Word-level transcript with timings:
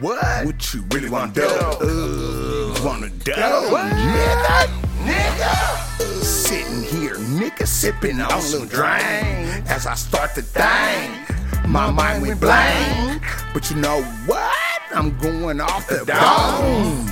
what? 0.00 0.46
What 0.46 0.74
you 0.74 0.84
really 0.90 1.08
want 1.08 1.34
to 1.34 1.40
do? 1.40 1.46
Uh, 1.46 2.84
wanna 2.84 3.08
do? 3.10 3.32
Nigga, 3.32 4.66
nigga. 5.04 6.22
Sitting 6.22 6.82
here, 6.82 7.16
nigga, 7.16 7.66
sipping 7.66 8.20
on 8.20 8.40
some 8.40 8.66
drink. 8.66 9.68
As 9.68 9.86
I 9.86 9.94
start 9.94 10.34
to 10.34 10.42
think, 10.42 11.68
my 11.68 11.90
mind 11.90 12.22
went 12.22 12.40
blank. 12.40 13.22
But 13.52 13.70
you 13.70 13.76
know 13.76 14.02
what? 14.26 14.54
I'm 14.94 15.16
going 15.18 15.60
off 15.60 15.86
the 15.88 16.04
dome. 16.04 17.06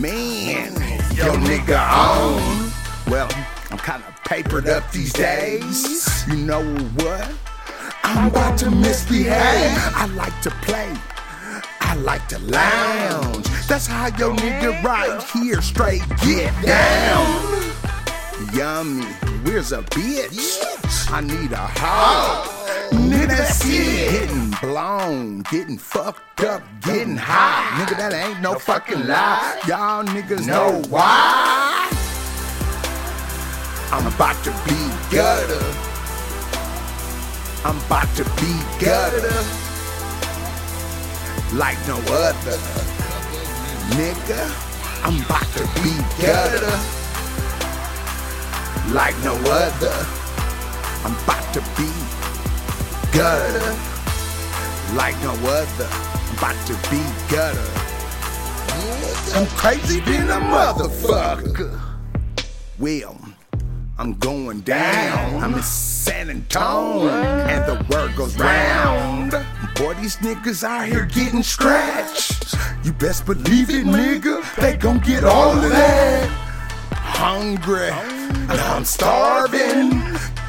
Man, 0.00 0.72
yo 1.14 1.34
nigga 1.36 1.78
on. 1.78 2.72
Well, 3.10 3.28
I'm 3.70 3.78
kinda 3.78 4.04
papered 4.24 4.68
up 4.68 4.90
these 4.92 5.12
days. 5.12 6.26
You 6.26 6.36
know 6.36 6.64
what? 6.96 7.28
I'm 8.04 8.28
about 8.28 8.58
to 8.58 8.70
misbehave. 8.70 9.78
I 9.94 10.06
like 10.16 10.38
to 10.42 10.50
play. 10.62 10.92
Like 12.02 12.26
to 12.28 12.38
lounge. 12.40 13.46
That's 13.68 13.86
how 13.86 14.06
your 14.18 14.34
nigga 14.34 14.82
right 14.82 15.22
here 15.32 15.62
straight 15.62 16.02
get 16.24 16.52
down. 16.60 17.72
Yummy, 18.52 19.04
where's 19.44 19.70
a 19.70 19.82
bitch? 19.82 21.12
I 21.12 21.20
need 21.20 21.52
a 21.52 21.56
hoe. 21.56 22.88
Nigga, 22.90 23.28
that's 23.28 23.64
it. 23.66 24.10
Getting 24.10 24.50
blown, 24.60 25.42
getting 25.42 25.78
fucked 25.78 26.40
up, 26.40 26.64
getting 26.82 27.16
high. 27.16 27.80
Nigga, 27.80 27.96
that 27.96 28.12
ain't 28.12 28.40
no 28.40 28.58
fucking 28.58 29.06
lie. 29.06 29.60
Y'all 29.68 30.02
niggas 30.02 30.44
know 30.44 30.82
why. 30.88 31.88
I'm 33.92 34.06
about 34.08 34.42
to 34.42 34.50
be 34.66 35.14
gutter. 35.14 35.64
I'm 37.64 37.78
about 37.86 38.12
to 38.16 38.24
be 38.24 38.84
gutter. 38.84 39.71
Like 41.54 41.76
no 41.86 41.98
other. 42.08 42.56
Nigga, 43.92 44.40
I'm 45.04 45.20
about 45.22 45.46
to 45.52 45.64
be 45.82 45.92
gutter. 46.18 46.78
Like 48.94 49.14
no 49.22 49.34
other. 49.34 50.06
I'm 51.04 51.14
about 51.24 51.52
to 51.52 51.60
be 51.76 51.92
gutter. 53.12 53.76
Like 54.94 55.14
no 55.22 55.34
other. 55.46 55.88
I'm 55.90 56.38
about 56.38 56.66
to 56.68 56.74
be 56.90 57.02
gutter. 57.28 57.82
I'm 59.34 59.46
crazy 59.48 60.00
than 60.00 60.30
a 60.30 60.40
motherfucker. 60.40 61.78
Well, 62.78 63.18
I'm 63.98 64.14
going 64.14 64.60
down. 64.60 65.42
I'm 65.42 65.52
in 65.52 65.62
San 65.62 66.30
Antonio, 66.30 67.10
and 67.10 67.62
the 67.66 67.94
word 67.94 68.16
goes 68.16 68.38
round. 68.38 69.34
These 70.02 70.16
niggas 70.16 70.64
out 70.64 70.88
here 70.88 71.04
getting 71.04 71.44
scratched. 71.44 72.56
You 72.82 72.92
best 72.92 73.24
believe 73.24 73.70
it, 73.70 73.86
nigga. 73.86 74.42
They 74.56 74.76
gon' 74.76 74.98
get 74.98 75.22
all 75.22 75.52
of 75.52 75.70
that. 75.70 76.28
Hungry, 76.90 77.90
and 78.50 78.50
I'm 78.50 78.84
starving. 78.84 80.02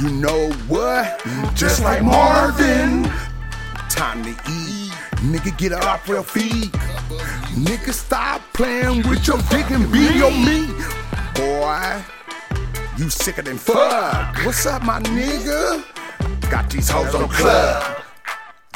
You 0.00 0.10
know 0.10 0.50
what? 0.66 1.24
Just 1.54 1.80
like 1.80 2.02
Marvin. 2.02 3.04
Time 3.88 4.24
to 4.24 4.30
eat. 4.30 4.90
Nigga, 5.22 5.56
get 5.56 5.72
off 5.74 6.08
your 6.08 6.24
feet. 6.24 6.72
Nigga, 7.54 7.92
stop 7.92 8.42
playing 8.52 9.08
with 9.08 9.28
your 9.28 9.38
dick 9.48 9.70
and 9.70 9.92
be 9.92 10.22
on 10.22 10.44
me. 10.44 10.66
Boy, 11.36 12.02
you 12.98 13.08
sicker 13.10 13.42
than 13.42 13.58
fuck. 13.58 14.44
What's 14.44 14.66
up, 14.66 14.82
my 14.82 15.00
nigga? 15.02 15.84
Got 16.50 16.68
these 16.68 16.88
hoes 16.88 17.14
on 17.14 17.22
the 17.22 17.28
club. 17.28 18.02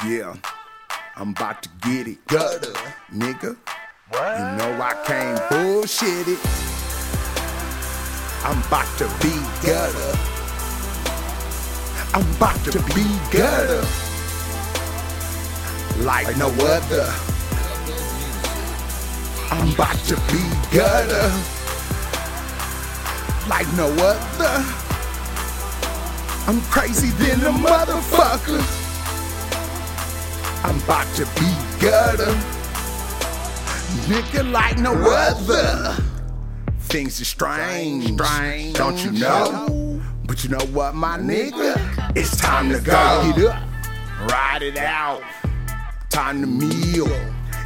Yeah, 0.07 0.35
I'm 1.17 1.31
about 1.31 1.63
to 1.63 1.69
get 1.83 2.07
it. 2.07 2.25
Gutter, 2.27 2.73
nigga. 3.13 3.57
You 4.13 4.45
know 4.59 4.79
I 4.81 4.95
can't 5.05 5.41
bullshit 5.51 6.29
it. 6.29 6.39
I'm 8.45 8.59
about 8.67 8.87
to 8.99 9.07
be 9.21 9.35
gutter. 9.67 10.19
I'm 12.15 12.29
about 12.37 12.65
to 12.65 12.79
be 12.95 13.05
gutter. 13.31 13.85
Like 16.05 16.37
no 16.37 16.49
other. 16.49 17.13
I'm 19.51 19.73
about 19.75 19.99
to 20.07 20.17
be 20.33 20.43
gutter. 20.75 21.31
Like 23.49 23.67
no 23.77 23.89
other. 23.93 24.65
I'm 26.47 26.61
crazy 26.63 27.11
than 27.11 27.41
a 27.43 27.53
motherfucker. 27.53 28.90
I'm 30.63 30.77
about 30.83 31.07
to 31.17 31.25
be 31.41 31.51
gutter. 31.81 32.33
Nigga 34.07 34.51
like 34.51 34.79
no 34.79 34.93
other. 34.93 35.97
Things 36.81 37.21
are 37.21 37.25
strange, 37.25 38.13
strange, 38.15 38.75
don't 38.75 38.99
you 39.05 39.13
know? 39.13 40.03
But 40.27 40.45
you 40.45 40.51
know 40.51 40.65
what, 40.73 40.95
my 40.95 41.19
nigga? 41.19 41.77
It's 42.17 42.37
time 42.37 42.71
to 42.71 42.81
go. 42.81 43.33
Get 43.37 43.47
up, 43.47 43.63
ride 44.31 44.63
it 44.63 44.77
out. 44.77 45.23
Time 46.11 46.41
to 46.41 46.47
meal. 46.47 47.07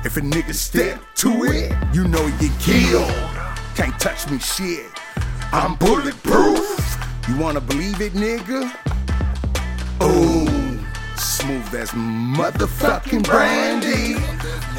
If 0.05 0.17
a 0.19 0.21
nigga 0.21 0.55
step 0.55 1.01
to 1.17 1.45
it, 1.45 1.73
you 1.95 2.07
know 2.07 2.27
you 2.41 2.51
killed. 2.61 3.11
Can't 3.75 3.99
touch 3.99 4.31
me 4.31 4.39
shit. 4.39 4.87
I'm 5.53 5.77
bulletproof. 5.77 6.97
You 7.29 7.39
wanna 7.39 7.61
believe 7.61 8.01
it, 8.03 8.13
nigga? 8.13 8.71
Ooh, 10.03 10.54
smooth 11.45 11.75
as 11.75 11.91
motherfucking 11.91 13.23
brandy. 13.25 14.15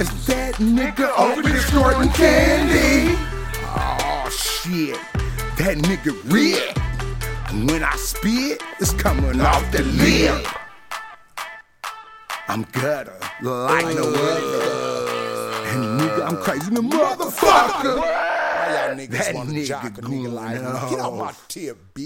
Is 0.02 0.26
that 0.26 0.56
nigga 0.56 1.16
over 1.18 1.44
there 1.44 1.60
snorting 1.60 2.10
candy? 2.10 3.16
Oh 3.66 4.28
shit, 4.32 5.00
that 5.58 5.78
nigga 5.78 6.14
red. 6.34 6.76
And 7.50 7.70
when 7.70 7.84
I 7.84 7.96
spit, 7.98 8.64
it's 8.80 8.94
coming 8.94 9.40
off 9.42 9.72
the 9.72 9.84
lip. 9.84 10.48
I'm 12.48 12.64
gutter, 12.72 13.20
like 13.44 13.86
no 13.86 14.08
other. 14.08 15.06
And 15.70 16.02
nigga, 16.02 16.28
I'm 16.28 16.38
crazy 16.38 16.70
the 16.74 16.82
motherfucker. 16.82 17.98
Why 17.98 18.88
y'all 18.88 18.96
niggas 18.98 19.10
That 19.10 19.36
nigga 19.36 19.66
jock 19.68 19.98
a 20.00 20.02
nigga 20.02 20.34
like 20.34 20.56
me? 20.56 20.62
going 20.62 20.90
Get 20.90 21.00
off 21.00 21.14
my 21.14 21.34
tip, 21.48 21.78
bitch. 21.94 22.04